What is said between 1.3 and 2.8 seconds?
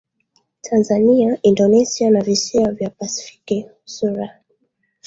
Indonesia na Visiwa